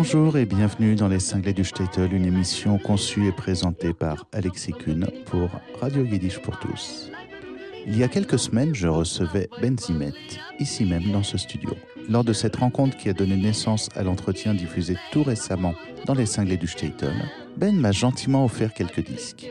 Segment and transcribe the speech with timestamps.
[0.00, 4.72] Bonjour et bienvenue dans Les Cinglés du Statel, une émission conçue et présentée par Alexis
[4.72, 7.10] Kuhn pour Radio Yiddish pour tous.
[7.84, 10.12] Il y a quelques semaines, je recevais Ben Zimet,
[10.60, 11.70] ici même dans ce studio.
[12.08, 15.74] Lors de cette rencontre qui a donné naissance à l'entretien diffusé tout récemment
[16.06, 19.50] dans Les Cinglés du Statel, Ben m'a gentiment offert quelques disques.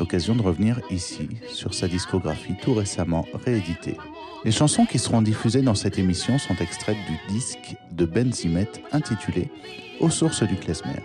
[0.00, 3.98] L'occasion de revenir ici sur sa discographie tout récemment rééditée.
[4.44, 8.68] Les chansons qui seront diffusées dans cette émission sont extraites du disque de Ben Zimet
[8.92, 9.50] intitulé
[10.00, 11.00] Aux sources du klezmer.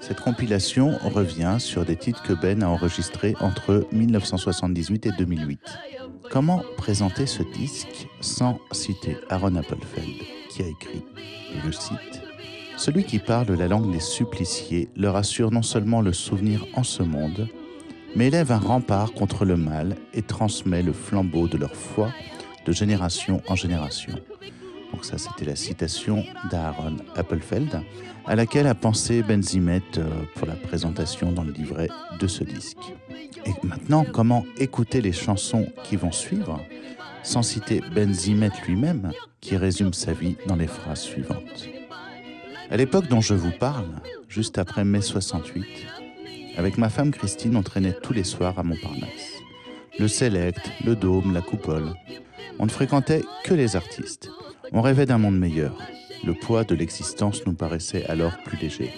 [0.00, 5.60] Cette compilation revient sur des titres que Ben a enregistrés entre 1978 et 2008.
[6.30, 11.04] Comment présenter ce disque sans citer Aaron Appelfeld, qui a écrit,
[11.54, 12.22] et je cite,
[12.78, 17.02] Celui qui parle la langue des suppliciés leur assure non seulement le souvenir en ce
[17.02, 17.48] monde,
[18.16, 22.10] mais élève un rempart contre le mal et transmet le flambeau de leur foi
[22.64, 24.14] de génération en génération.
[24.92, 27.80] Donc ça, c'était la citation d'Aaron Appelfeld,
[28.26, 31.88] à laquelle a pensé Benzimet euh, pour la présentation dans le livret
[32.20, 32.92] de ce disque.
[33.46, 36.60] Et maintenant, comment écouter les chansons qui vont suivre
[37.22, 41.68] sans citer Benzimet lui-même, qui résume sa vie dans les phrases suivantes.
[42.70, 43.88] À l'époque dont je vous parle,
[44.28, 45.64] juste après mai 68,
[46.56, 49.40] avec ma femme Christine, on traînait tous les soirs à Montparnasse.
[49.98, 51.94] Le Select, le Dôme, la Coupole.
[52.58, 54.30] On ne fréquentait que les artistes.
[54.72, 55.76] On rêvait d'un monde meilleur.
[56.24, 58.92] Le poids de l'existence nous paraissait alors plus léger.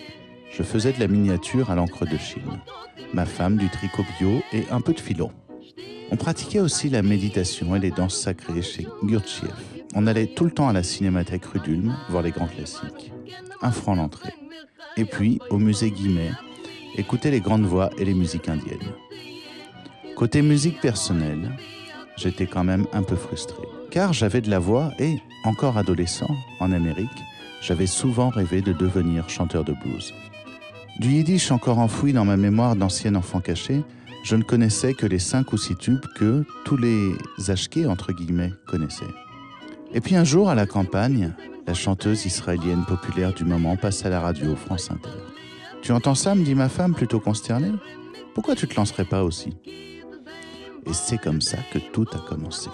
[0.50, 2.60] Je faisais de la miniature à l'encre de Chine.
[3.12, 5.30] Ma femme du tricot bio et un peu de philo.
[6.10, 9.54] On pratiquait aussi la méditation et les danses sacrées chez Gurdjieff.
[9.94, 13.12] On allait tout le temps à la cinémathèque rue d'Ulm voir les grands classiques.
[13.62, 14.34] Un franc l'entrée.
[14.96, 16.32] Et puis, au musée Guimet,
[16.96, 18.92] écouter les grandes voix et les musiques indiennes.
[20.14, 21.56] Côté musique personnelle,
[22.16, 23.62] j'étais quand même un peu frustré.
[23.90, 27.08] Car j'avais de la voix et, encore adolescent, en Amérique,
[27.60, 30.12] j'avais souvent rêvé de devenir chanteur de blues.
[31.00, 33.82] Du yiddish encore enfoui dans ma mémoire d'ancien enfant caché,
[34.24, 37.14] je ne connaissais que les cinq ou six tubes que tous les
[37.48, 39.04] ashkés, entre guillemets, connaissaient.
[39.92, 41.32] Et puis un jour, à la campagne,
[41.66, 45.10] la chanteuse israélienne populaire du moment passe à la radio France Inter.
[45.82, 46.34] Tu entends ça?
[46.34, 47.72] me dit ma femme, plutôt consternée.
[48.34, 49.56] Pourquoi tu te lancerais pas aussi?
[50.86, 52.70] Et c'est comme ça que tout a commencé.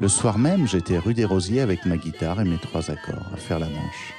[0.00, 3.36] Le soir même, j'étais rue des Rosiers avec ma guitare et mes trois accords à
[3.36, 4.14] faire la manche.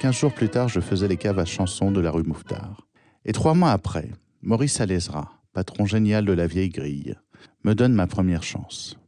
[0.00, 2.86] Quinze jours plus tard, je faisais les caves à chansons de la rue Mouffetard.
[3.24, 4.10] Et trois mois après,
[4.42, 7.16] Maurice Alezra, patron génial de la vieille grille,
[7.64, 8.98] me donne ma première chance.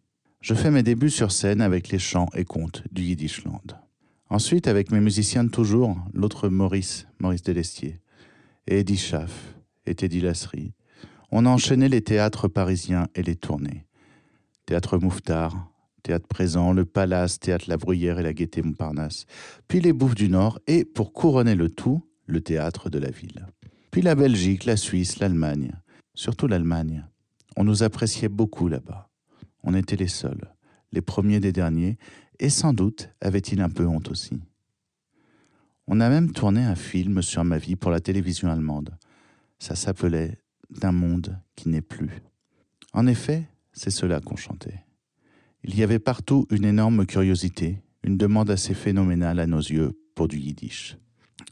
[0.41, 3.78] Je fais mes débuts sur scène avec les chants et contes du Yiddishland.
[4.28, 8.00] Ensuite, avec mes musiciens de toujours, l'autre Maurice, Maurice Delestier,
[8.66, 9.54] et Eddie Schaff
[9.87, 10.72] et Teddy Lasserie,
[11.33, 13.87] on a enchaîné les théâtres parisiens et les tournées.
[14.67, 15.71] Théâtre Mouffetard,
[16.03, 19.27] Théâtre Présent, le Palace, Théâtre La Bruyère et la Gaîté Montparnasse,
[19.69, 23.47] puis les Bouffes du Nord et, pour couronner le tout, le Théâtre de la Ville.
[23.91, 25.73] Puis la Belgique, la Suisse, l'Allemagne,
[26.15, 27.05] surtout l'Allemagne.
[27.57, 29.09] On nous appréciait beaucoup là-bas.
[29.62, 30.55] On était les seuls,
[30.93, 31.99] les premiers des derniers,
[32.39, 34.41] et sans doute avait-il un peu honte aussi.
[35.87, 38.97] On a même tourné un film sur ma vie pour la télévision allemande.
[39.59, 40.39] Ça s'appelait
[40.70, 42.22] D'un monde qui n'est plus.
[42.92, 44.84] En effet, c'est cela qu'on chantait.
[45.62, 50.28] Il y avait partout une énorme curiosité, une demande assez phénoménale à nos yeux pour
[50.28, 50.97] du yiddish.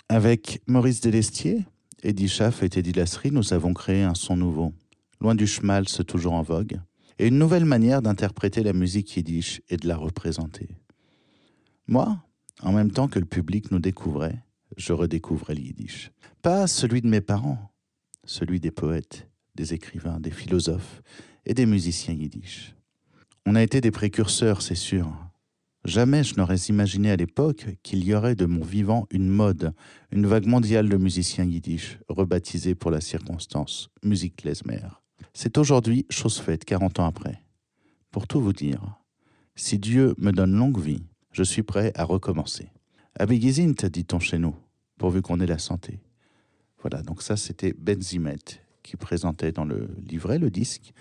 [0.09, 1.67] Avec Maurice Delestier,
[2.03, 4.73] Eddie Schaff et Teddy Lasserie, nous avons créé un son nouveau,
[5.21, 6.81] loin du schmaltz toujours en vogue,
[7.19, 10.69] et une nouvelle manière d'interpréter la musique yiddish et de la représenter.
[11.87, 12.23] Moi,
[12.63, 14.43] en même temps que le public nous découvrait,
[14.77, 16.13] je redécouvrais le yiddish.
[16.43, 17.73] Pas celui de mes parents,
[18.29, 21.03] celui des poètes, des écrivains, des philosophes
[21.47, 22.75] et des musiciens yiddish.
[23.47, 25.11] On a été des précurseurs, c'est sûr.
[25.85, 29.73] Jamais je n'aurais imaginé à l'époque qu'il y aurait de mon vivant une mode,
[30.13, 34.83] une vague mondiale de musiciens yiddish, rebaptisés pour la circonstance musique klezmer.
[35.33, 37.43] C'est aujourd'hui chose faite, 40 ans après.
[38.11, 38.83] Pour tout vous dire,
[39.55, 42.69] si Dieu me donne longue vie, je suis prêt à recommencer.
[43.19, 44.55] Abigizint, dit-on chez nous,
[44.99, 46.01] pourvu qu'on ait la santé.
[46.81, 48.37] Voilà, donc ça c'était Benzimet
[48.83, 50.93] qui présentait dans le livret le disque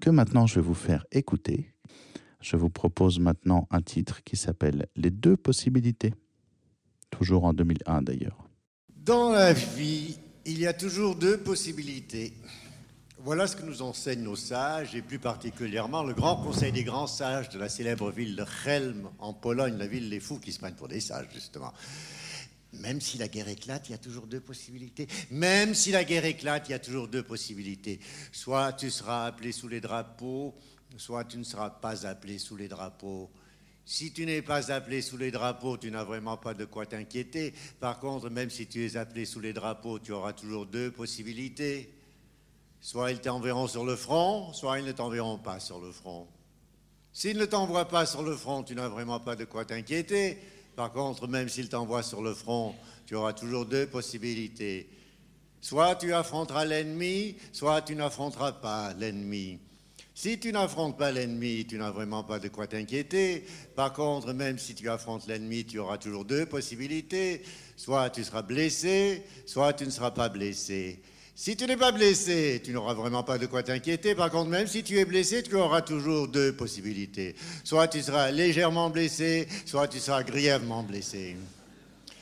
[0.00, 1.72] que maintenant je vais vous faire écouter.
[2.40, 6.14] Je vous propose maintenant un titre qui s'appelle Les deux possibilités.
[7.10, 8.48] Toujours en 2001 d'ailleurs.
[8.88, 12.32] Dans la vie, il y a toujours deux possibilités.
[13.22, 17.06] Voilà ce que nous enseignent nos sages, et plus particulièrement le grand conseil des grands
[17.06, 20.58] sages de la célèbre ville de Chelm, en Pologne, la ville des fous qui se
[20.58, 21.74] prennent pour des sages, justement.
[22.72, 25.08] Même si la guerre éclate, il y a toujours deux possibilités.
[25.30, 28.00] Même si la guerre éclate, il y a toujours deux possibilités.
[28.32, 30.54] Soit tu seras appelé sous les drapeaux,
[30.96, 33.30] soit tu ne seras pas appelé sous les drapeaux.
[33.84, 37.52] Si tu n'es pas appelé sous les drapeaux, tu n'as vraiment pas de quoi t'inquiéter.
[37.80, 41.92] Par contre, même si tu es appelé sous les drapeaux, tu auras toujours deux possibilités.
[42.80, 46.28] Soit ils t'enverront sur le front, soit ils ne t'enverront pas sur le front.
[47.12, 50.38] S'ils ne t'envoient pas sur le front, tu n'as vraiment pas de quoi t'inquiéter.
[50.76, 52.74] Par contre, même s'ils t'envoient sur le front,
[53.06, 54.88] tu auras toujours deux possibilités.
[55.60, 59.58] Soit tu affronteras l'ennemi, soit tu n'affronteras pas l'ennemi.
[60.14, 63.44] Si tu n'affrontes pas l'ennemi, tu n'as vraiment pas de quoi t'inquiéter.
[63.74, 67.42] Par contre, même si tu affrontes l'ennemi, tu auras toujours deux possibilités.
[67.76, 71.00] Soit tu seras blessé, soit tu ne seras pas blessé.
[71.42, 74.14] Si tu n'es pas blessé, tu n'auras vraiment pas de quoi t'inquiéter.
[74.14, 77.34] Par contre, même si tu es blessé, tu auras toujours deux possibilités.
[77.64, 81.38] Soit tu seras légèrement blessé, soit tu seras grièvement blessé.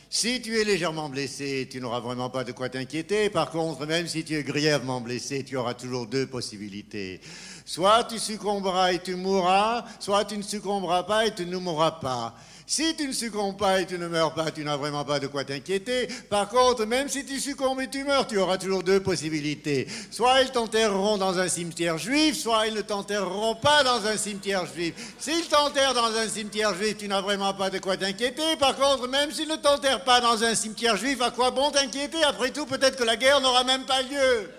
[0.08, 3.28] Si tu es légèrement blessé, tu n'auras vraiment pas de quoi t'inquiéter.
[3.28, 7.20] Par contre, même si tu es grièvement blessé, tu auras toujours deux possibilités.
[7.64, 11.90] Soit tu succomberas et tu mourras, soit tu ne succomberas pas et tu ne mourras
[11.90, 12.36] pas.
[12.70, 15.26] Si tu ne succombes pas et tu ne meurs pas, tu n'as vraiment pas de
[15.26, 16.06] quoi t'inquiéter.
[16.28, 19.88] Par contre, même si tu succombes et tu meurs, tu auras toujours deux possibilités.
[20.10, 24.66] Soit ils t'enterreront dans un cimetière juif, soit ils ne t'enterreront pas dans un cimetière
[24.66, 24.92] juif.
[25.18, 28.56] S'ils t'enterrent dans un cimetière juif, tu n'as vraiment pas de quoi t'inquiéter.
[28.60, 32.22] Par contre, même s'ils ne t'enterrent pas dans un cimetière juif, à quoi bon t'inquiéter?
[32.22, 34.50] Après tout, peut-être que la guerre n'aura même pas lieu.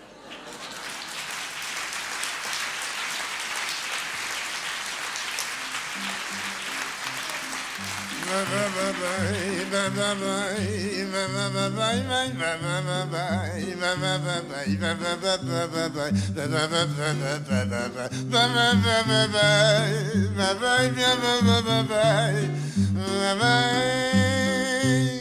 [23.30, 25.19] Bye-bye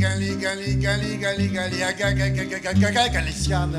[0.00, 1.92] gali gali gali gali gali a
[3.12, 3.74] Galician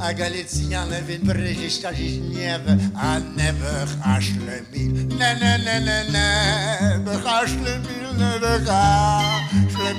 [0.00, 6.28] a Galician vin brežista žizniev a never hašle mil ne ne ne ne ne
[7.24, 8.32] hašle mil ne
[8.68, 9.92] hašle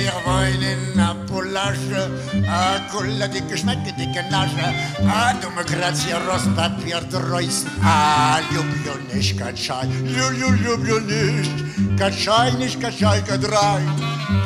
[0.00, 2.08] Wir wollen in der Polasche,
[2.48, 4.72] a Kulla, die Geschmäcke, dicke Nasche,
[5.06, 11.52] a Demokratie, Rostad, wir dreus, a Ljubljö nicht, kein Schei, Ljubljö, Ljubljö nicht,
[11.98, 13.82] kein Schei, nicht, kein Schei, kein Drei,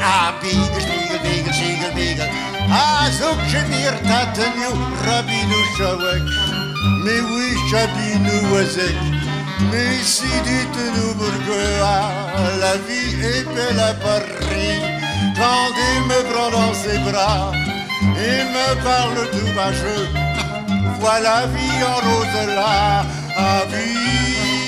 [0.00, 2.35] Am Biegel, Spiegel, Spiegel, Spiegel, Spiegel.
[2.70, 4.70] A Zuckche, mir, Tatenju,
[5.06, 6.26] Rabinu, Schauek,
[7.04, 8.96] mais oui, Chabinu, Wazek,
[9.70, 11.98] mais si dites-nous pourquoi
[12.60, 14.80] la vie est belle à Paris,
[15.36, 17.52] quand il me prend dans ses bras,
[18.02, 20.08] il me parle tout bacheux,
[21.00, 23.04] vois la vie en rose là,
[23.36, 24.65] à vie.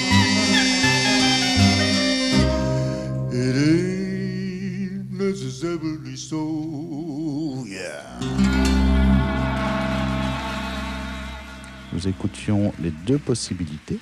[11.93, 13.99] Nous écoutions les deux possibilités,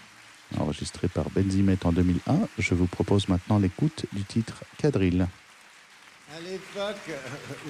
[0.59, 2.41] enregistrées par Benzimet en 2001.
[2.59, 5.27] Je vous propose maintenant l'écoute du titre Quadrille.
[6.37, 7.11] À l'époque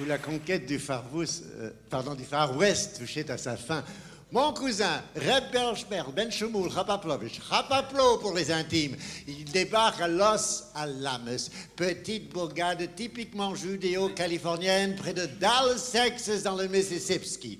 [0.01, 3.85] où la conquête du Far West, euh, pardon, du Far West touchait à sa fin,
[4.31, 8.95] mon cousin Reb Bershberg, Ben Shemoul, Rapaplovich, Rapaplo pour les intimes,
[9.27, 16.67] il débarque à Los Alamos, petite bourgade typiquement judéo-californienne près de Dallas, Texas, dans le
[16.67, 17.59] Mississippi.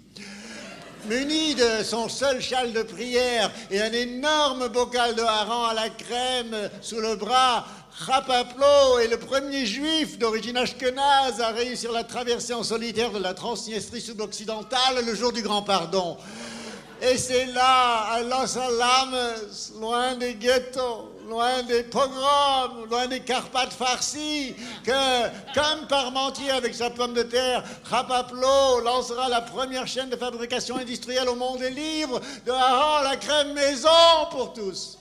[1.05, 5.89] Muni de son seul châle de prière et un énorme bocal de hareng à la
[5.89, 7.65] crème sous le bras,
[8.00, 13.33] Rapaplo est le premier juif d'origine ashkénaze à réussir la traversée en solitaire de la
[13.33, 16.17] Transnistrie sud-occidentale le jour du Grand Pardon.
[17.01, 23.73] Et c'est là, à Los Alamos, loin des ghettos, loin des pogroms, loin des Carpates
[23.73, 30.15] farcies, que, comme Parmentier avec sa pomme de terre, Rapaplo lancera la première chaîne de
[30.15, 33.89] fabrication industrielle au monde des livres, de la crème maison
[34.31, 34.97] pour tous.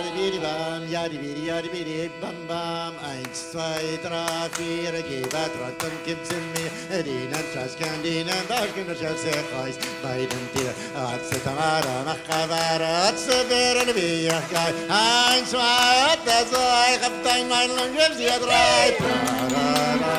[0.00, 2.94] Yadibiri bam, yadibiri, yadibiri, bam, bam.
[3.04, 6.72] Eins, zwei, drei, vier, Geber, Trottum, gib sie mir.
[7.04, 9.76] Dienen, Schaskan, dienen, Barken, Schals, Kreuz.
[10.02, 14.72] Bei dem Tier, Atze, Tamara, Machavar, Atze, Beren, Biachkai.
[14.88, 18.96] Eins, zwei, Atze, zwei, hab dein Mein, gib sie drei.
[18.96, 20.16] Trarara,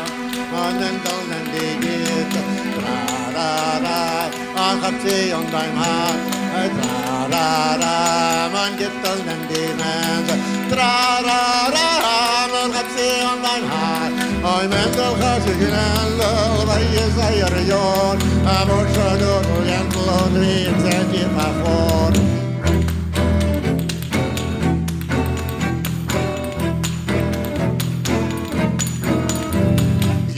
[0.61, 1.01] Onnen,
[1.53, 2.45] die Gitter.
[4.83, 6.40] Hab sie und dein Haar.
[7.31, 10.25] Traraman gibt das Mendelmann,
[10.69, 14.09] Traraman hat sie an dein Haar.
[14.57, 16.19] Oi Mendel hat sie genannt,
[16.61, 21.51] oder ihr sei ihr Jörn, aber schon nur Oriental und wir sind immer.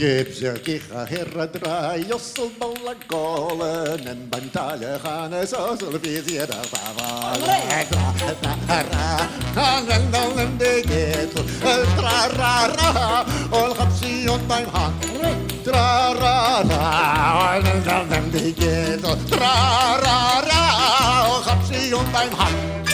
[0.04, 7.40] Gebzerkicha herradra, jossel balla golen, en bantale gaan zo zullen we zeer afvallen.
[9.88, 11.28] En dan een dikke,
[11.96, 15.04] tra ra ra, ol gapsi on mijn hand.
[15.62, 20.64] Tra ra ra, en dan een dikke, tra ra ra,
[21.28, 22.93] ol gapsi on mijn hand.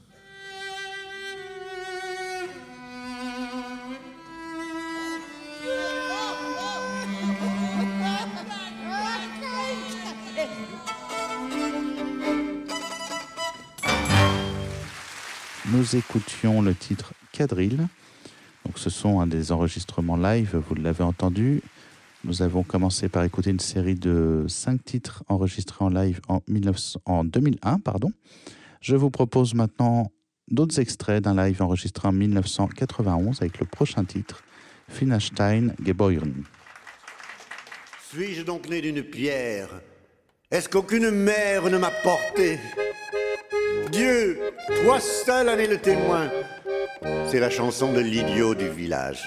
[15.81, 17.79] Nous écoutions le titre Quadrille
[18.65, 21.63] donc ce sont un des enregistrements live, vous l'avez entendu.
[22.23, 27.79] Nous avons commencé par écouter une série de cinq titres enregistrés en live en, 2001.
[27.79, 28.11] Pardon.
[28.79, 30.11] Je vous propose maintenant
[30.47, 34.43] d'autres extraits d'un live enregistré en 1991 avec le prochain titre,
[34.87, 36.43] Finnerstein Geboren.
[38.11, 39.81] Suis-je donc né d'une pierre?
[40.51, 42.59] Est-ce qu'aucune mère ne m'a porté?
[43.91, 44.39] Dieu,
[44.83, 46.29] toi seul en es le témoin.
[47.27, 49.23] C'est la chanson de l'idiot du village.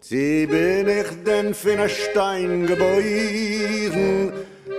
[0.00, 4.32] Sie bin ich denn für ein Stein geboren,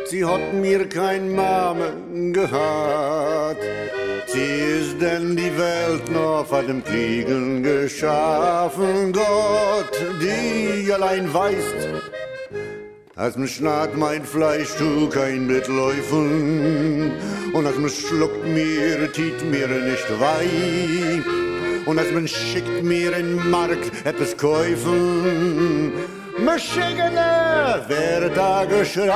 [0.05, 1.93] sie hat mir kein Mame
[2.33, 3.63] gehabt.
[4.25, 12.18] Sie ist denn die Welt noch vor dem Kriegen geschaffen, Gott, die allein weißt,
[13.19, 17.11] als mich schnarrt mein Fleisch tu kein Mitläufen
[17.51, 21.21] und als mich schluckt mir, tiet mir nicht wei.
[21.85, 25.91] Und als mich schickt mir in Mark etwas kaufen,
[26.37, 29.11] mich schickene wer da geschrei.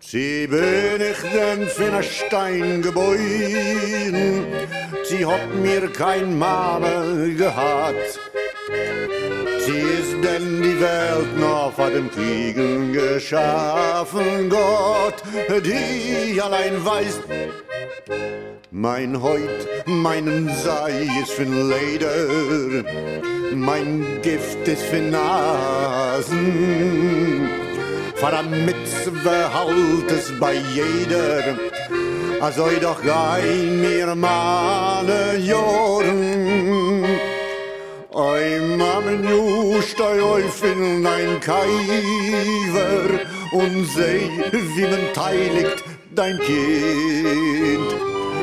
[0.00, 4.46] Sie bin ich denn für ein Stein geboren,
[5.04, 8.18] sie hat mir kein Mame gehabt.
[9.64, 15.22] Sie ist denn die Welt noch vor dem Kriegen geschaffen, Gott,
[15.64, 17.20] die allein weiß,
[18.72, 22.84] mein Heut, meinen Sei ist für Leder,
[23.54, 26.38] mein Gift ist für Nasen.
[28.16, 31.56] Vor der Mitzwe halt es bei jeder,
[32.40, 36.71] also doch gein mir meine Joren.
[38.14, 43.20] Oi, Mammen, ju stei auf in ein Kaiver
[43.52, 45.82] und seh, wie man teiligt
[46.14, 47.88] dein Kind.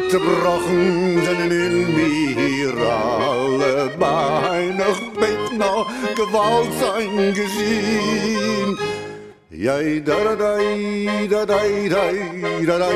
[0.10, 4.86] Zerbrochen sind in mir alle Beine,
[5.20, 8.80] bet noch Gewalt sein gesehen.
[9.52, 10.58] Yay da da da
[11.30, 11.58] da da
[11.90, 12.06] da
[12.66, 12.90] da da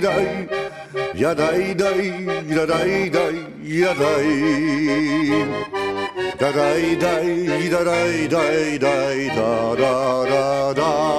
[0.00, 0.71] da
[1.14, 3.10] Yadai dai, yadai
[3.62, 4.28] yadai.
[6.38, 7.24] Da da da
[9.74, 11.12] da da da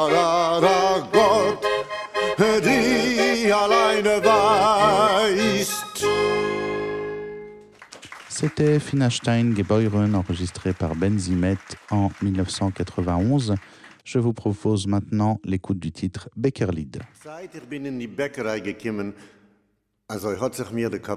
[8.30, 11.58] C'était Finnerstein Gebeuren enregistré par Ben Zimet
[11.90, 13.56] en 1991.
[14.04, 17.00] Je vous propose maintenant l'écoute du titre Beckerlied.
[17.24, 17.50] Seit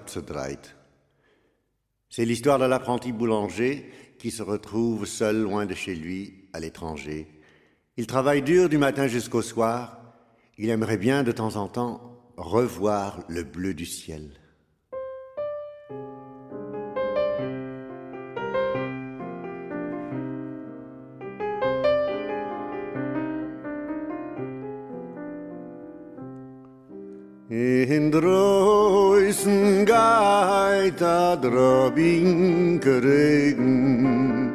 [0.09, 0.76] zerdreht.
[2.09, 7.26] C'est l'histoire de l'apprenti boulanger qui se retrouve seul loin de chez lui, à l'étranger.
[7.97, 10.00] Il travaille dur du matin jusqu'au soir.
[10.59, 14.31] Il aimerait bien de temps en temps revoir le bleu du ciel.
[30.96, 34.52] Geht a drobinke Regen.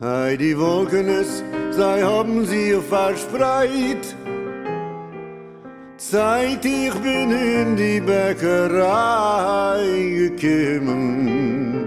[0.00, 4.16] Ei, die Wolken es, sei haben sie verspreit.
[5.96, 9.82] Seit ich bin in die Bäckerei
[10.36, 11.86] gekommen,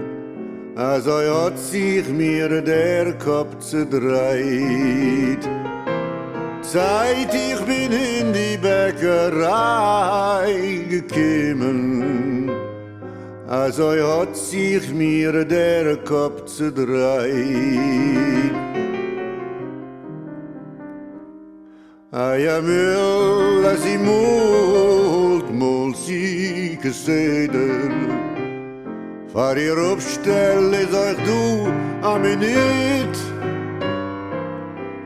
[0.76, 5.48] also hat sich mir der Kopf zerdreht.
[6.62, 10.04] Seit ich bin in die Bäckerei
[10.88, 12.29] gekommen,
[13.50, 18.54] Also hat sich mir der Kopf zu dreit.
[22.12, 27.90] I am ill as i mult, mult sich seder.
[29.32, 31.72] Far ihr aufstelle, sag du,
[32.06, 33.16] am i nit.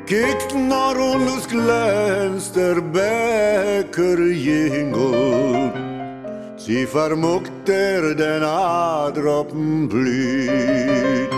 [0.04, 5.83] Kickt nor und es glänzt der Bäcker jingelt.
[6.66, 11.34] Sie vermuckt er den Adroppen blüht.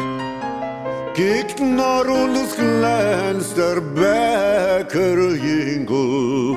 [1.14, 6.56] Kijkt naar ons glänst der Bäcker jingel.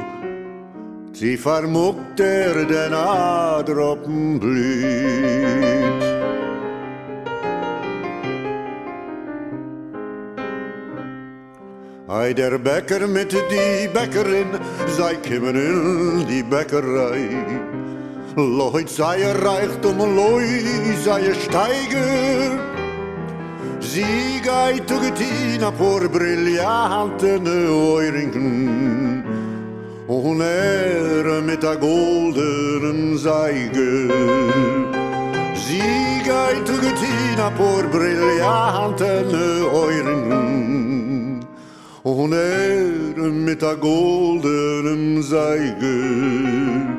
[1.13, 6.03] Sie vermuckt er den Adroppen blüht.
[12.07, 14.59] Ei, der Bäcker mit die Bäckerin,
[14.95, 17.68] sei kommen in die Bäckerei.
[18.35, 20.45] Leut sei er Reichtum, Loi
[21.03, 22.59] sei er Steiger.
[23.79, 29.23] Sie geht ugetin a por brillanten Euringen.
[30.07, 34.09] Und er mit a goldenen Seige.
[35.55, 41.45] Sie geht ugetin a por brillanten Euringen.
[42.03, 46.98] Und er mit a goldenen Seige.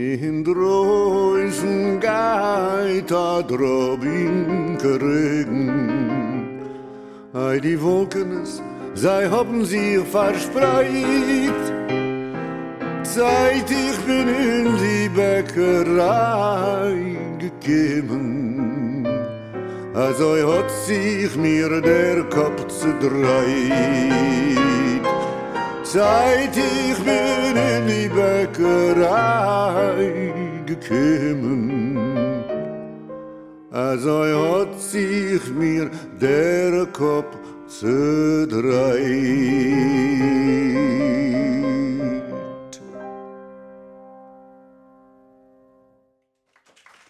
[0.00, 6.20] in droisen geit a drob in kregen
[7.32, 8.62] ei die Wolkenes,
[8.94, 11.62] sei hoben sie verspreit.
[13.02, 16.94] Seit ich bin in die bäckerei
[17.38, 19.06] gekommen.
[19.94, 24.69] Also hat sich mir der Kopf zu dreit.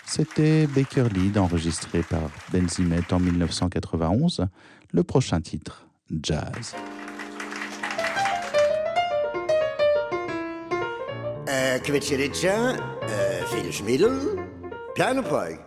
[0.06, 4.46] C'était Baker Lead enregistré par Benzimet en 1991.
[4.92, 5.86] Le prochain titre,
[6.22, 6.74] Jazz.
[11.50, 12.78] Eh, Kvitsjeritja,
[13.50, 14.38] Filsmiddel, eh,
[14.94, 15.58] Pianopøy,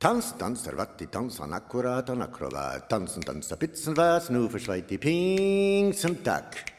[0.00, 4.96] tans, dans, servatti, dans, han akkurat, an akrobat, dansen, dansa, pitsen, væs, nu forsveit i
[4.96, 6.77] pingsen, takk.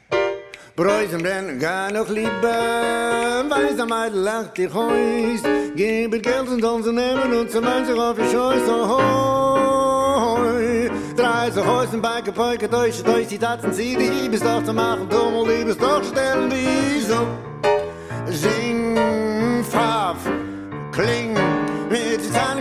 [0.80, 5.42] Bräusem denn gar noch lieber, weiß am Eidl lacht dich heus,
[5.76, 10.10] gebet Geld und Tanzen nehmen und zum sich auf die Scheuß, ohoi.
[11.18, 15.54] Drei so Häusen, Beike, Peuke, Deutsche, Deutsch, die Tatzen, sie liebes doch zu machen, Dummel,
[15.54, 17.28] liebes doch stellen, wie so.
[18.28, 18.96] Sing,
[19.70, 20.20] Pfaff,
[20.94, 21.36] Kling,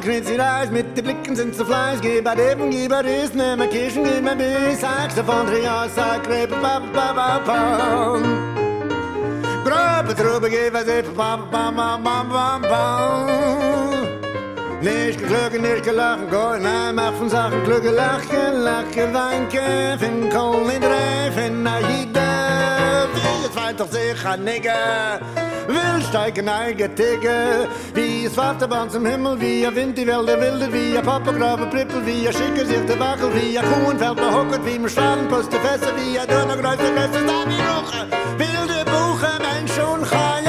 [0.09, 2.01] crazy Reis mit den Blicken sind so Fleisch.
[2.01, 4.81] Geh bei dem, geh bei Riss, nimm ein Kirschen, geh mir bis.
[4.81, 7.11] Sag's davon, Trias, sag, ba ba ba.
[7.15, 8.19] pa, pa.
[9.65, 11.99] Grobe Trube, geh bei ba ba ba ba.
[12.03, 13.29] pa, pa, pa.
[14.81, 20.71] Nicht geglücken, nicht gelachen, gehen nein, mach von Sachen Glücke, lachen, lachen, wanken, finden Kohl
[20.71, 22.08] in Drei, finden Aid
[23.59, 25.21] feind doch sich a nigger.
[25.69, 30.07] Will steigen ein Getigge, Wie es warte der Bahn zum Himmel Wie er wind die
[30.07, 33.55] Welt der Wilde Wie er Papa grabe Prippel Wie er schicker sich der Wachel Wie
[33.55, 36.83] er Kuhn fällt mal hockert Wie man strahlen post der Fässer Wie er Döner greift
[36.83, 38.07] der Messer Da wie Ruche
[38.39, 40.48] Wilde Buche Mensch und Chaya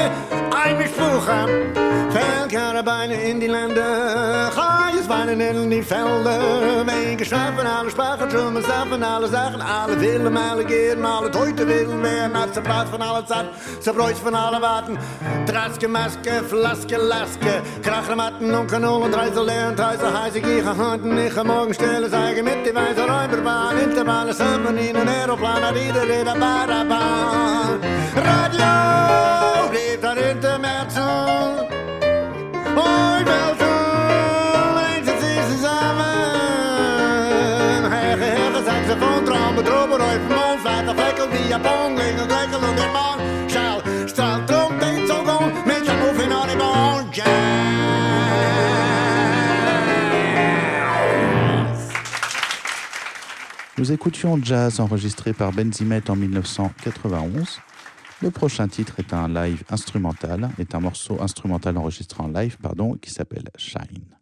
[1.27, 1.89] ein Bespuche.
[2.11, 6.39] Velkarabeinen in die Länder, Gaius weinen in die Felder.
[6.85, 12.01] Wegen schnappen alle Sprachen, Trummen, Saffen, alle Sachen, alle willen, alle gehen, alle Teute willen
[12.01, 13.45] werden, als ze praat van alle Zeit,
[13.79, 14.97] ze brood van alle Warten.
[15.45, 21.43] Traske, Maske, Flaske, Laske, Krachen, Matten und Kanonen, Dreisel, Lehren, Dreisel, Heise, Gieche, Handen, ich
[21.43, 27.79] morgen stelle, sage mit die weiße Räuberbahn, Interbahn, Sammen, in ein Aeroplan, Rieder, Rieder, Barabahn.
[28.15, 29.38] Radio,
[53.79, 57.61] Nous écoutions Jazz enregistré par Benzimet en 1991.
[58.21, 62.95] Le prochain titre est un live instrumental, est un morceau instrumental enregistré en live, pardon,
[62.95, 64.18] qui s'appelle Shine.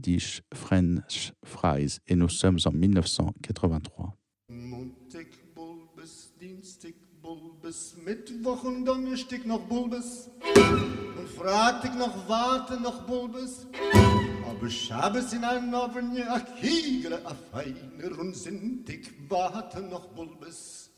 [0.00, 4.14] Yiddish French Fries et nous sommes en 1983.
[4.48, 8.88] Montag Bulbes, Dienstag Bulbes, Mittwoch und
[9.46, 10.30] noch Bulbes.
[11.18, 13.66] Und Freitag noch Warten noch Bulbes.
[14.48, 17.34] Aber Schabes in einem Oven, ja, Kiegele, a
[18.18, 18.34] und
[19.28, 20.90] warten noch Bulbes.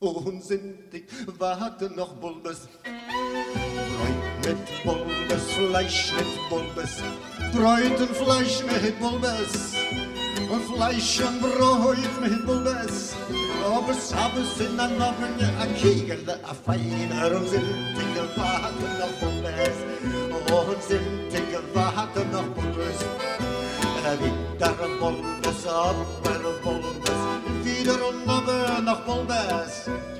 [0.00, 2.68] Und sindig warten noch Bulbes.
[4.40, 6.96] Bräut mit Bulbes, Fleisch mit Bulbes.
[7.52, 9.74] Bräut und Fleisch mit Bulbes.
[10.50, 13.14] Und Fleisch und Brot mit Bulbes.
[13.64, 19.76] Aber Sabes in ein Oven, a Kiegele, a feiner und sindig warten noch Bulbes.
[20.50, 23.04] Und sindig warten noch Bulbes.
[23.96, 27.20] Wieder Bulbes, aber Bulbes.
[27.62, 30.19] Wieder und aber noch Bulbes.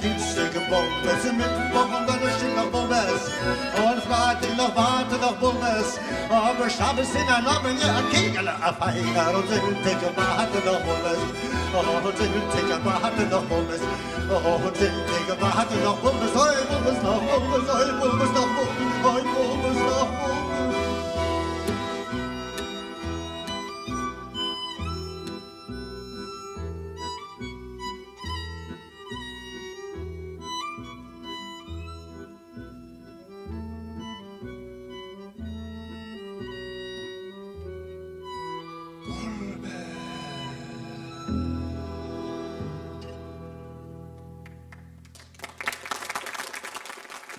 [0.00, 3.28] Dienststücke Pommes, im Mittwoch und Donnerstück noch Pommes,
[3.76, 6.00] und Freitag noch Warte noch Pommes,
[6.30, 11.20] aber Schabes in der Nommenge an Kegele, a Feiger und Sintecke Warte noch Pommes,
[11.76, 17.88] und Sintecke Warte noch Pommes, und Sintecke Warte noch Pommes, oi Pommes noch Pommes, oi
[18.00, 19.71] Pommes noch Pommes, oi Pommes.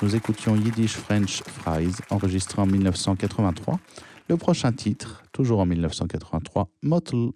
[0.04, 3.80] Nous écoutions Yiddish French Fries, enregistré en 1983.
[4.28, 7.30] Le prochain titre, toujours en 1983, Motel.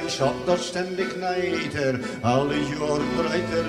[0.00, 1.98] In Shop, dort ständig neiter,
[3.16, 3.64] breiter.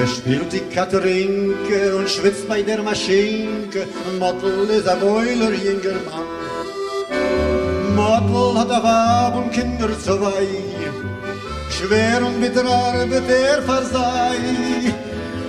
[0.00, 3.86] Er spielt die Katerinke und schwitzt bei der Maschinke,
[4.18, 6.28] Mattel ist ein Boiler, jünger Mann.
[7.94, 10.46] Mattel hat ein Wab und Kinder zwei,
[11.68, 14.38] schwer und bitter Arbeit er versei.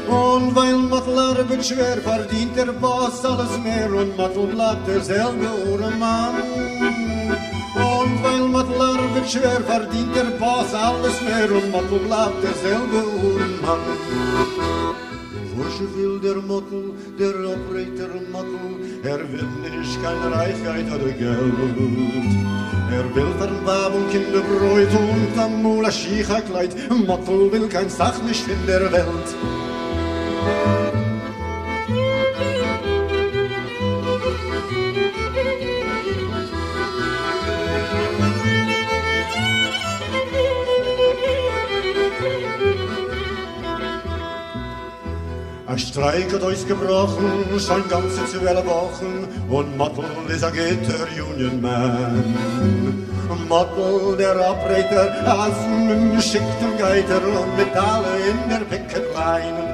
[0.09, 6.70] Und weil Mattel arbeit schwer, verdient der Boss alles mehr und Mattel bleibt derselbe Uhrenmann.
[8.81, 13.79] Mattel arbeit schwer, verdient der Boss alles mehr und Mattel bleibt derselbe Uhrenmann.
[15.55, 21.53] Wursche will der Mattel, der Operator Mattel, er will nicht kein Reichheit oder Geld.
[22.91, 26.75] Er will Verbab und Kinderbräut und am Mula Schicha-Kleid,
[27.07, 29.60] Mattel will kein Sach nicht in der Welt.
[45.91, 52.23] Streik hat euch gebrochen, schon ganze zwölf Wochen, und Mottl ist ein Gitter Union Man.
[53.49, 59.67] Mottl, der Abreiter, als ein geschickter Geiter und Metalle in der Picketline.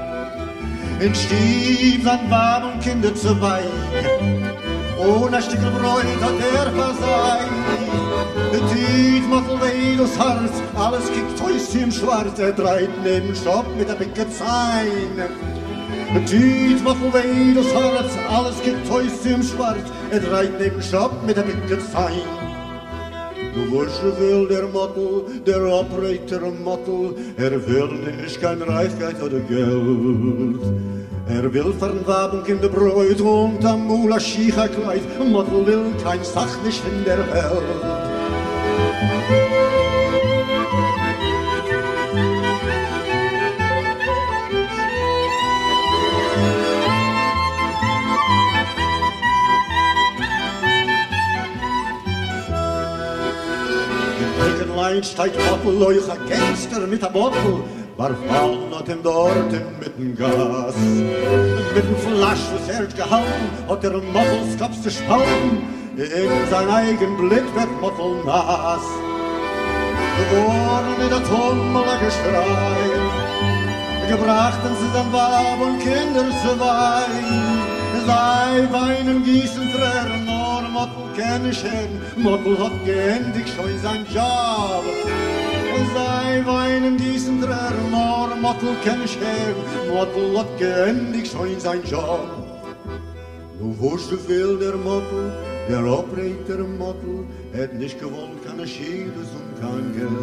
[1.00, 4.50] In Stief an Wab und Kinder zu weinen,
[4.98, 7.48] ohne ein Stück Bräut hat er versagt.
[8.74, 13.94] Tiet Mottl Velos Herz, alles kickt heus im Schwarz, er dreit neben Stopp mit der
[13.94, 15.30] Picketzeine.
[16.26, 18.56] Tiet Mottl Velos Herz, alles
[18.90, 22.22] heus im Schwarz, er dreit neben Stopp mit der Picketzeine.
[23.54, 27.90] Du Wursche will der Mottl, der Operator Mottl, er will
[28.24, 30.62] nicht kein Reichkeit oder Geld.
[31.28, 37.18] Er will verwaben Kinderbräut und am Mula Schicha-Kleid, Mottl will kein Sach nicht in der
[37.18, 39.57] Welt.
[54.98, 57.64] Brückenlein steigt Mottl, euch ein Gangster mit a Bottle,
[57.98, 60.76] war fallen hat ihm dort mit dem Gas.
[61.76, 65.62] Mit dem Flasch, was er hat gehalten, hat er Mottls Kopf zu spalten,
[65.98, 68.88] in sein eigen Blit wird Mottl nass.
[70.18, 72.88] Geboren in der Tummel Geschrei,
[74.10, 77.62] gebrachten sie dann Wab und Kinder zu weinen,
[78.08, 80.27] sei weinen, gießen Tränen,
[80.78, 84.84] nur Mottl kenne ich hin, Mottl hat geendigt schon sein Job.
[85.94, 89.56] Sei weinen, gießen Tränen, nur Mottl kenne ich hin,
[89.94, 92.30] Mottl hat geendigt schon sein Job.
[93.60, 95.32] Nu wusste viel der Mottl,
[95.70, 100.18] der Operator Mottl, het nicht gewollt keine Schiedes und kein Geld.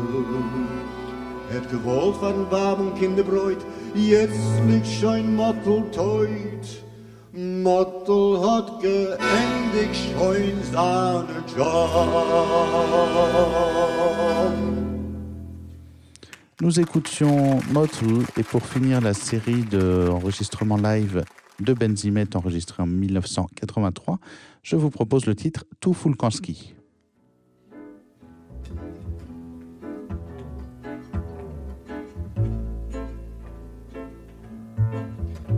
[1.50, 3.62] Het gewollt von Waben Kinderbräut,
[3.94, 6.84] jetzt liegt schon Mottl teut.
[16.60, 21.24] Nous écoutions Motul et pour finir la série d'enregistrements live
[21.58, 24.20] de Benzimet enregistré en 1983,
[24.62, 26.74] je vous propose le titre Tout Fulkanski.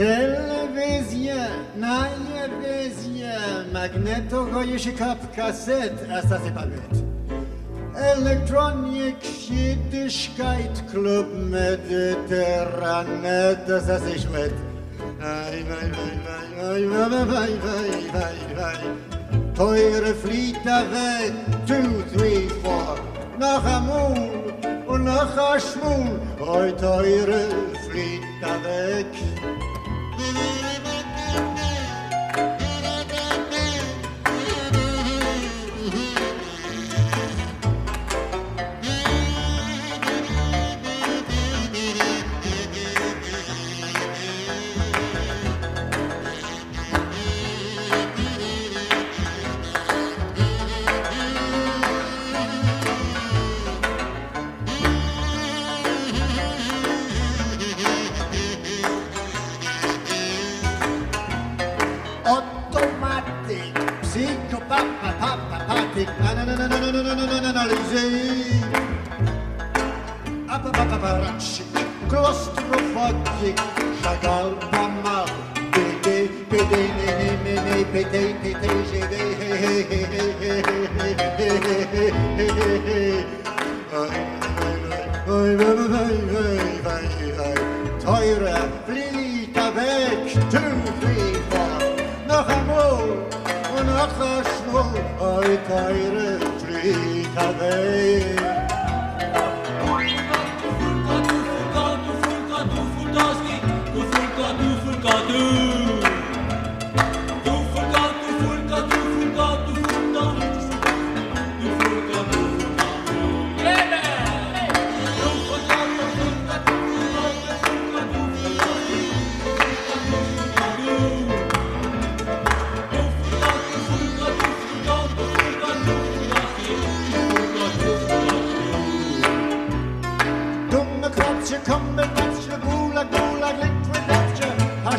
[0.00, 3.40] טלוויזיה, ניירוויזיה,
[3.72, 6.96] מגנטו גויש קאפ קסט, אז זה פגט.
[8.14, 14.56] Elektronik, Jiddischkeit, Club, Mediterrane, das ist ich mit.
[19.58, 21.08] Teure Flietere,
[21.68, 22.94] two, three, four.
[23.38, 24.18] Noch amul
[24.92, 26.10] und noch a schmul,
[26.56, 27.42] oi teure
[28.64, 29.69] weg
[30.20, 30.69] Música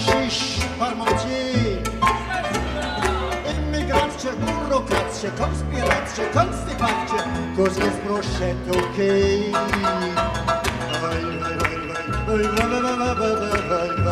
[0.05, 1.81] hashish, parmentier.
[3.51, 7.19] Immigrantcie, górnokracie, konspiracje, konstypacje,
[7.57, 9.53] cause jest proszę to okej.
[11.03, 11.81] Oj, oj, oj,
[12.27, 12.45] oj,
[13.77, 14.11] oj, no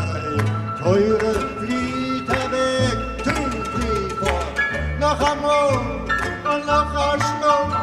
[0.86, 1.50] oj, on,
[5.22, 5.82] Amor
[6.46, 7.79] und nach Aschnau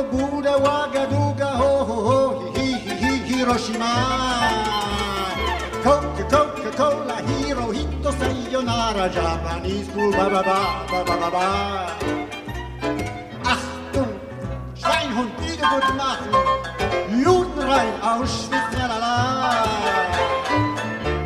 [0.00, 2.00] とブダワガドガホホ
[2.48, 3.84] ホヒヒヒヒ広島
[5.84, 11.38] コッカコッカコーラヒーローヒットさよならジャパニーズクバババババババ
[13.44, 14.06] アストン
[14.74, 16.30] シュワインホンビードゴッドマフ
[17.14, 17.26] ンユン
[17.68, 18.94] ラインアウシュビツララ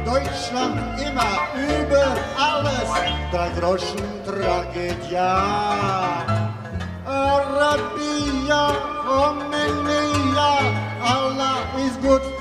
[0.05, 2.91] Deutschland immer über alles,
[3.33, 6.24] drei Groschen Tragedia.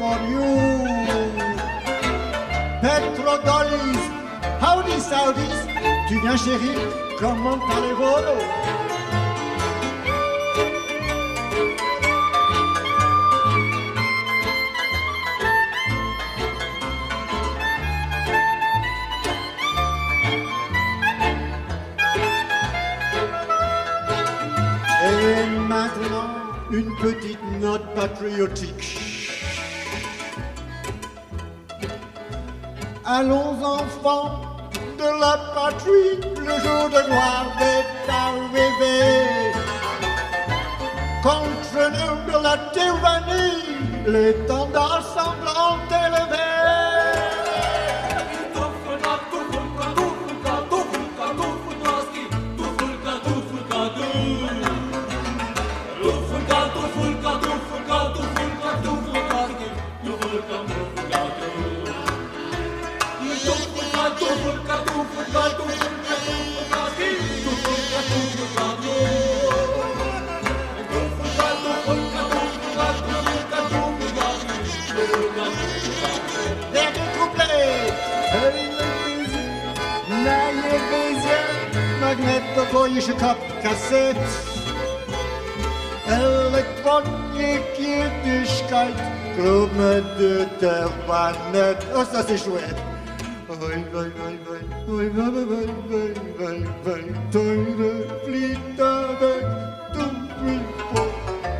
[0.04, 0.48] For you.
[2.84, 4.04] Petrodollies,
[4.64, 5.60] howdy Saudis,
[6.10, 6.80] tu viens chérie,
[7.20, 8.20] comment allez-vous?
[25.06, 26.30] Et maintenant,
[26.72, 29.03] une petite note patriotique.
[33.16, 34.42] Allons enfants
[34.98, 39.02] de la patrie, le jour de gloire est arrivé.
[41.22, 45.03] Contre nous de la tyrannie, l'étendard
[82.74, 83.14] elektronische
[83.62, 84.18] Kassett.
[86.08, 88.96] Elektronikgültigkeit,
[89.38, 90.04] Gruppe
[92.12, 92.48] das ist,
[93.50, 94.73] Oi, oi, oi, oi.
[94.86, 99.46] Noi vei, vei, vei, vei, vei, teure Flitter weg,
[99.94, 101.14] Dunkelpot,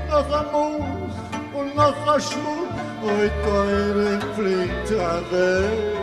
[0.10, 1.16] nachher Moos
[1.54, 6.03] und nachher Schmutz, Oi, teure Flitter weg.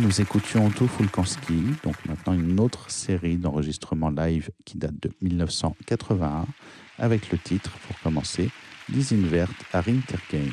[0.00, 6.46] Nous écoutions tout Fulkanski, donc maintenant une autre série d'enregistrements live qui date de 1981,
[6.98, 8.48] avec le titre, pour commencer,
[8.88, 10.50] Disinvert à Rinterkein.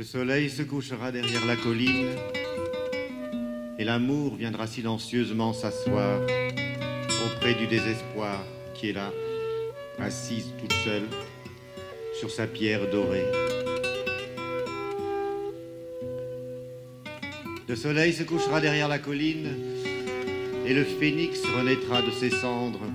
[0.00, 2.08] Le soleil se couchera derrière la colline
[3.78, 6.22] et l'amour viendra silencieusement s'asseoir
[7.26, 8.42] auprès du désespoir
[8.72, 9.12] qui est là,
[9.98, 11.06] assise toute seule
[12.18, 13.26] sur sa pierre dorée.
[17.68, 19.50] Le soleil se couchera derrière la colline
[20.66, 22.86] et le phénix renaîtra de ses cendres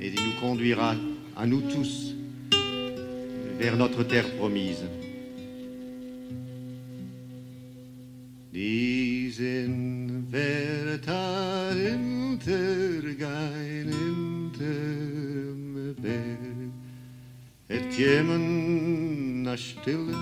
[0.00, 0.94] et il nous conduira
[1.36, 2.14] à nous tous
[3.58, 4.86] vers notre terre promise.
[17.96, 20.12] Et kiemen na stille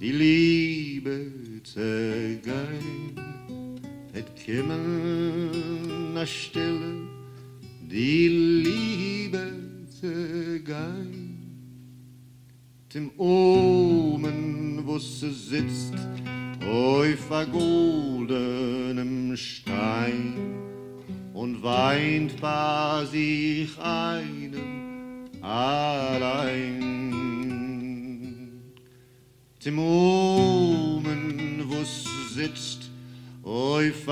[0.00, 1.30] die Liebe
[1.62, 3.18] zergein
[4.14, 7.04] Et kiemen na stille
[7.82, 8.28] die
[8.64, 9.44] Liebe
[10.00, 11.36] zergein
[12.94, 15.92] Dem Omen, wo sie sitzt
[16.64, 17.73] auf vergoldenem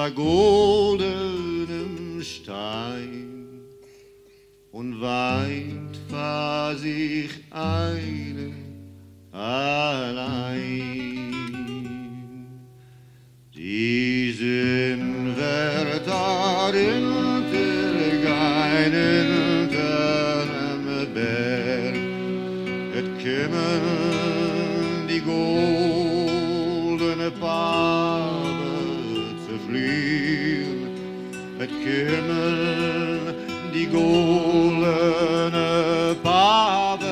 [0.02, 1.38] war goldenen
[2.24, 3.60] Stein
[4.72, 8.52] und weint war sich eine
[9.30, 10.32] allein.
[13.54, 19.28] Diesen wird er in der Geinen
[19.60, 20.46] unter
[20.82, 21.94] dem Berg,
[22.98, 25.81] et kümmern die Gold.
[31.62, 33.34] bekümmern
[33.72, 35.68] die golene
[36.22, 37.11] Paden.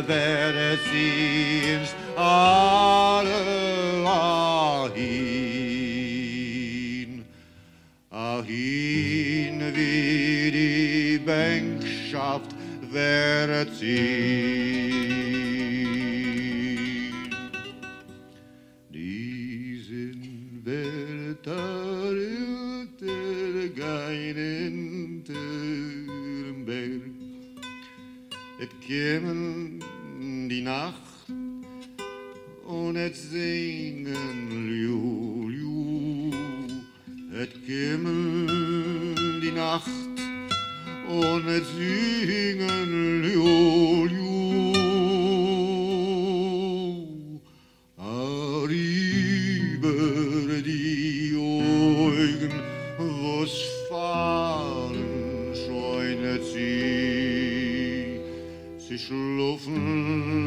[0.00, 4.42] that it seems all of all
[9.74, 12.50] wie die Bänkschaft
[12.90, 14.92] wäret sie.
[18.90, 27.02] Diesen Wetter ilter geinen Türmberg,
[28.60, 29.61] et kämen
[33.02, 35.00] het zingen liu,
[35.50, 36.30] liu.
[37.30, 40.18] Het kimmen die nacht
[41.08, 44.72] und het zingen liu, liu.
[47.96, 49.02] Arriber
[50.62, 52.52] die Augen,
[52.98, 53.54] was
[53.88, 55.04] fahren,
[55.52, 58.20] scheuen sie,
[58.78, 60.41] sie schlafen.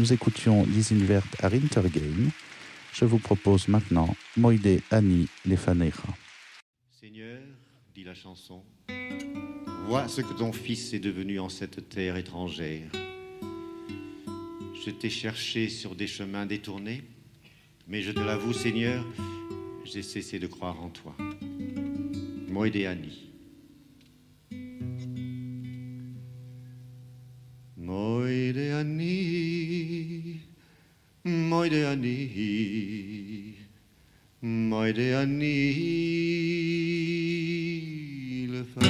[0.00, 2.30] Nous écoutions Lisinvert à Rintergame.
[2.94, 6.08] Je vous propose maintenant Moide Annie Lefanecha.
[6.88, 7.42] Seigneur,
[7.94, 8.62] dit la chanson,
[9.86, 12.90] vois ce que ton fils est devenu en cette terre étrangère.
[14.82, 17.04] Je t'ai cherché sur des chemins détournés,
[17.86, 19.04] mais je te l'avoue, Seigneur,
[19.84, 21.14] j'ai cessé de croire en toi.
[22.48, 22.48] Moïdéani.
[22.48, 23.29] Moïdéani,
[31.70, 33.54] de Annie,
[34.42, 35.46] mai de Annie
[38.50, 38.88] le fera.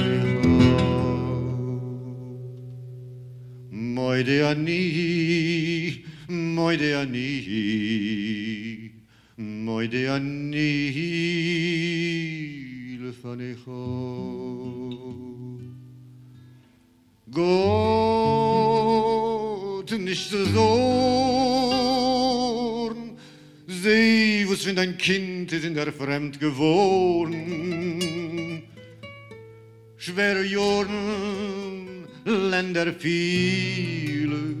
[3.71, 8.91] Moi de Annie, moi de Annie,
[9.37, 10.57] moi de Annie
[12.99, 13.81] le fanecho.
[17.29, 17.51] Gott,
[19.99, 21.30] nicht so
[24.71, 27.33] für dein Kind ist in der Fremd geboren.
[29.97, 34.55] Schwere Jorn, Länder viele,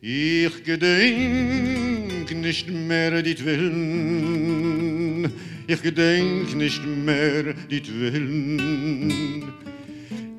[0.00, 5.30] ich gedenk nicht mehr dit Willen,
[5.68, 9.44] ich gedenk nicht mehr dit Willen.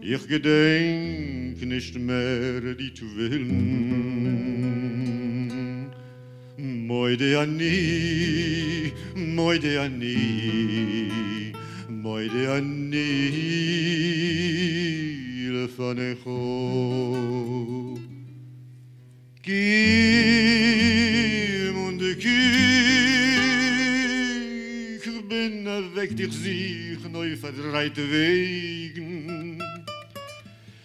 [0.01, 4.10] Ich gedenk nicht mehr die Willen.
[6.91, 11.53] Moide Anni, Moide Anni,
[11.87, 13.31] Moide Anni,
[15.53, 16.37] le fanecho.
[19.41, 20.65] Kim
[21.87, 22.33] und Kik,
[25.05, 25.65] ich bin
[25.95, 29.63] weg dich sich neu verdreite Wegen.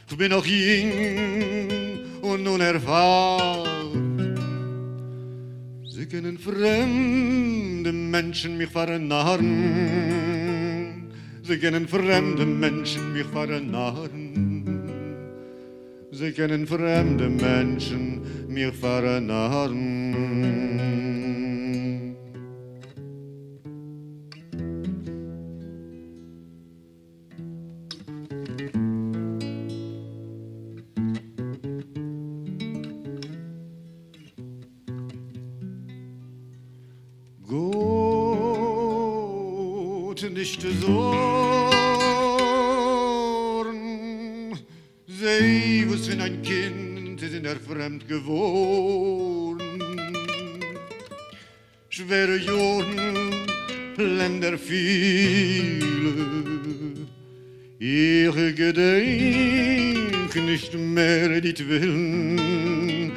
[0.08, 4.05] Ich bin noch jung und unerfahren.
[6.08, 9.42] Sie können fremde Menschen mich vernarren.
[11.42, 14.86] Sie können fremde Menschen mich vernarren.
[16.12, 20.35] Sie können fremde Menschen mich vernarren.
[40.46, 40.94] Nicht sorgen,
[45.08, 49.60] seh, was ein Kind sie sind er fremd geworden.
[51.88, 53.16] Schwere Jungen,
[53.96, 56.14] Länder viele,
[57.80, 63.10] ich gedenk nicht mehr die Willen,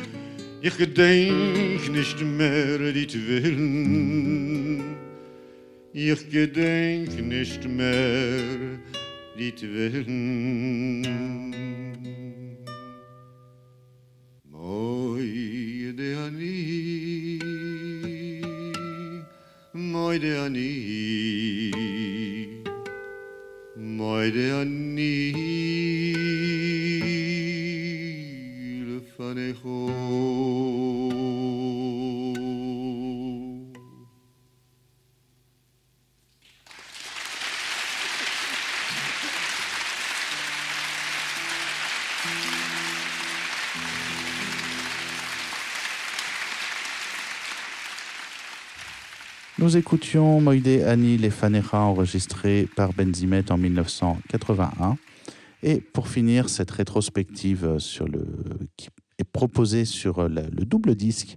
[0.62, 4.49] ich gedenk nicht mehr die Willen,
[5.94, 8.80] ich gedenk nicht mehr
[9.38, 11.06] die Willen.
[14.44, 17.40] Moi de ani,
[19.74, 21.72] moi de ani,
[23.76, 25.34] moi de ani,
[28.86, 29.02] le
[49.60, 54.98] Nous écoutions Moïde Annie Les Fanera enregistré par Benzimet en 1981.
[55.64, 57.78] Et pour finir cette rétrospective
[58.78, 58.88] qui
[59.18, 61.36] est proposée sur le, le double disque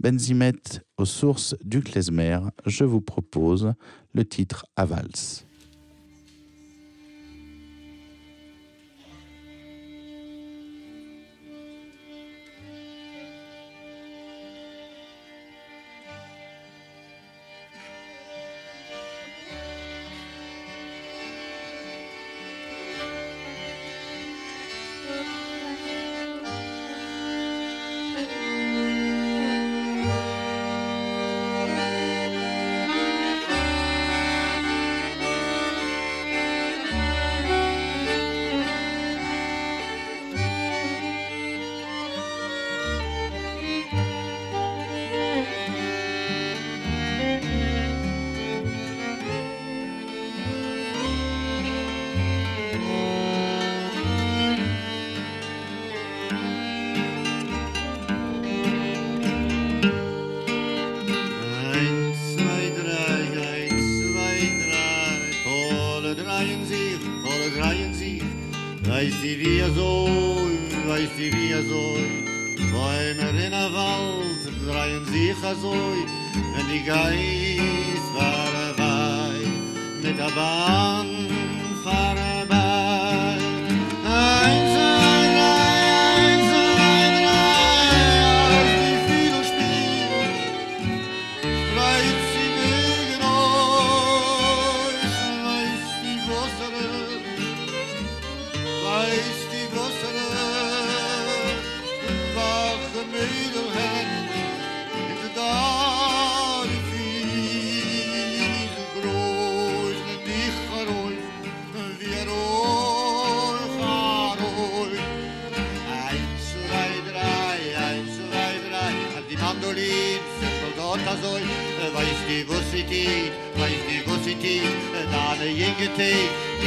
[0.00, 0.54] Benzimet
[0.96, 3.74] aux sources du klezmer, je vous propose
[4.14, 5.47] le titre Avals.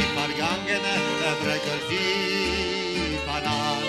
[0.02, 0.94] die vergangene
[1.42, 3.82] brekel die banaan,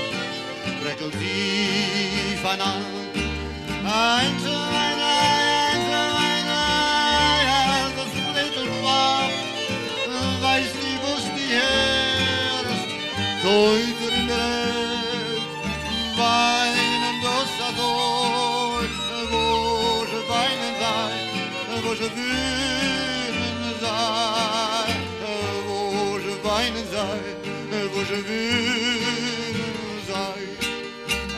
[0.82, 2.86] brekel die banaan.
[3.84, 5.16] Ein kleiner,
[5.70, 6.66] ein kleiner,
[7.98, 9.36] das Blättelblatt,
[10.42, 12.80] weiß nicht, was die Herz,
[13.42, 14.48] Teufel in der
[15.18, 15.44] Welt,
[16.18, 18.90] weinen das Adon,
[19.32, 19.46] wo
[20.12, 20.76] sie weinen
[21.84, 22.73] wo sie.
[27.94, 30.40] Wo sie wühlen sei.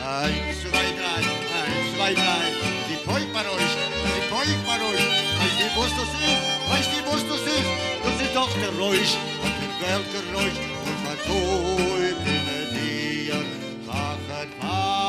[0.06, 1.20] Eins, zwei, drei,
[1.62, 2.44] eins, zwei, drei,
[2.88, 3.76] die Polparoisch,
[4.16, 5.08] die Polparoisch,
[5.38, 7.70] weißt du, was das ist, weißt du, was das ist,
[8.04, 13.40] das ist doch der Räusch, und der Weltgeräusch, und vertäubt in der Tier,
[13.86, 15.05] fachet fahrene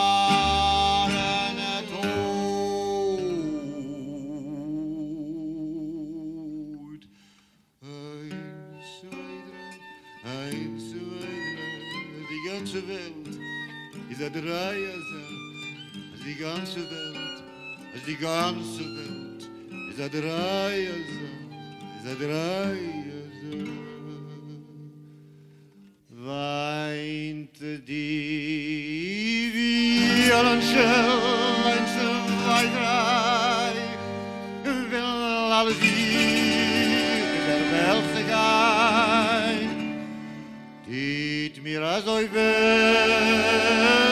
[14.33, 15.55] der Dreier sind,
[16.13, 17.43] als die ganze Welt,
[17.93, 19.49] als die ganze Welt,
[19.89, 21.53] ist der Dreier sind,
[21.95, 23.69] ist der Dreier sind.
[26.09, 27.57] Weint
[27.87, 31.19] die Violonschell,
[31.65, 33.71] ein, zwei, drei,
[34.91, 39.69] will alles hier der Welt sein.
[40.85, 44.06] Dit mir azoy vel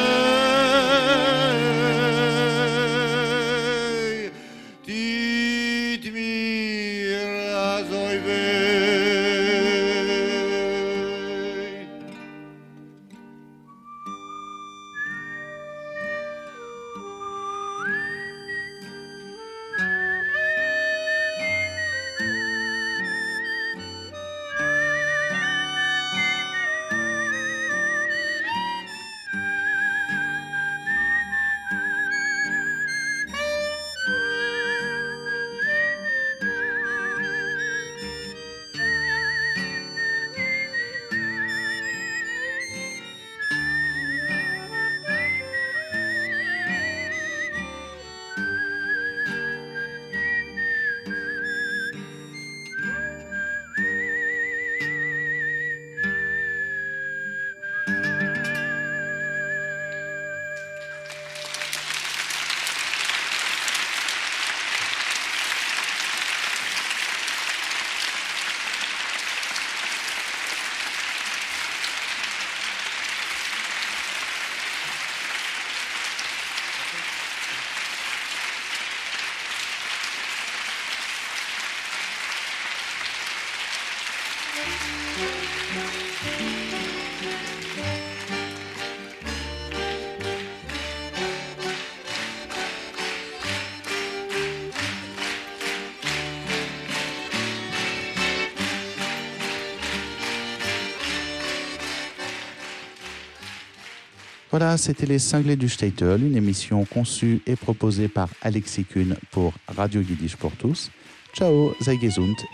[104.57, 109.51] Voilà, c'était les cinglés du Statel, une émission conçue et proposée par Alexis Kuhn pour
[109.67, 110.91] Radio Yiddish pour tous.
[111.33, 111.99] Ciao, sei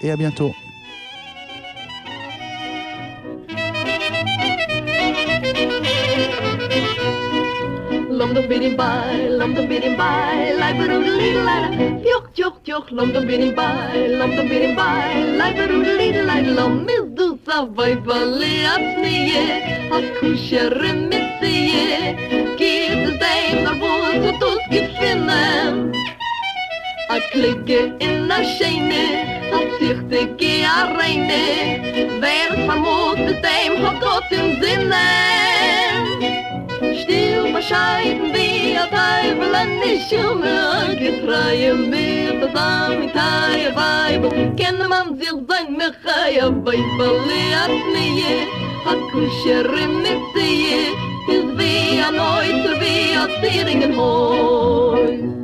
[0.01, 0.51] et à bientôt.
[27.31, 29.05] glicke in a scheine,
[29.51, 30.89] hat sich te gehe a
[32.21, 35.07] wer vermutet dem hat Gott im Sinne.
[37.01, 39.99] Still bescheiden wie a Teufel an die
[40.99, 48.47] getreuen wir mir zusammen mit Haie Weibo, kenne man sich sein Mechaia Weibeli at nie,
[48.85, 50.91] hat Kuschere mit dir,
[51.33, 55.40] ist wie a Neuter, wie a Zieringen Heus.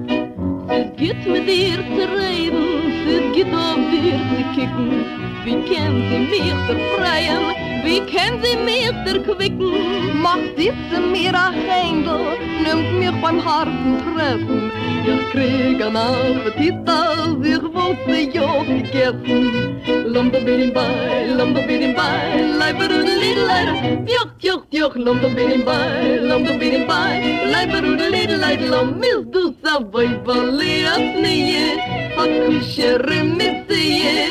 [0.77, 2.65] Es geht mit dir zu reden
[3.07, 5.05] Es geht auf dir zu kicken.
[5.43, 7.45] Wie kennt sie mich befreien?
[7.83, 14.71] Wie kennt sie mich erquicken Macht sitze mir a Händel Nimmt mich beim harten Treffen
[15.07, 19.79] wir kriegen appetit als ich wollte Job gegessen.
[20.13, 23.75] Lomba bilim bei, lomba bilim bei, leiber und lidleider,
[24.13, 27.21] joch, joch, joch, lomba bilim bei, lomba bilim bei,
[27.53, 31.77] leiber und lidleider, lom mis du savoi valiat nie,
[32.17, 32.29] hat
[32.75, 33.23] je.
[33.23, 34.27] mitzie,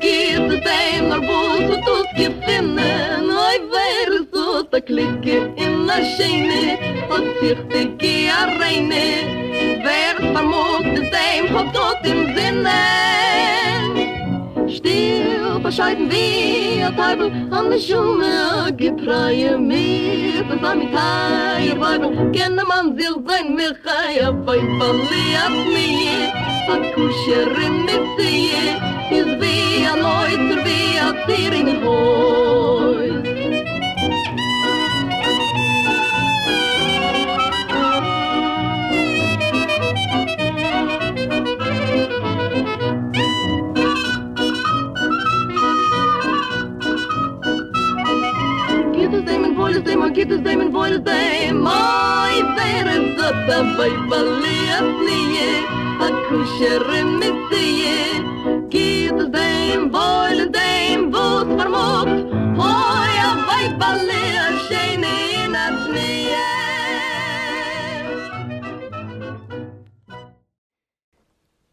[0.00, 6.62] gibt dem maar bus und us gefinnen, oi wer so ta klicke in de scheine,
[7.08, 8.20] hat sich
[8.60, 9.38] reine,
[10.34, 12.82] vermog de zeim hob tot im sinne.
[14.68, 20.44] Stil verscheiden wir, a Teibel an de Schumme gepreie mir.
[20.48, 26.32] Bis am Teil Weibel kenne man sich sein mir chaya bei verliert mir.
[26.72, 27.48] An kusher
[27.86, 28.50] mit sie
[29.10, 32.47] is wie a Leuter wie a Tier in Hoh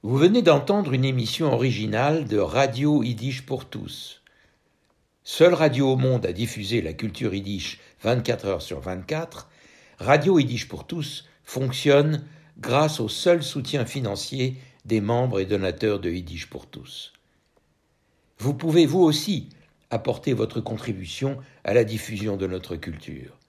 [0.03, 4.21] Vous venez d'entendre une émission originale de Radio Yiddish pour tous.
[5.27, 9.49] Seule radio au monde à diffuser la culture yiddish 24 heures sur 24,
[9.97, 12.23] Radio Yiddish pour tous fonctionne
[12.59, 17.13] grâce au seul soutien financier des membres et donateurs de Yiddish pour tous.
[18.37, 19.49] Vous pouvez vous aussi
[19.89, 23.39] apporter votre contribution à la diffusion de notre culture.